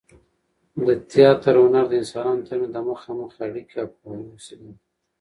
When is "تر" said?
2.47-2.55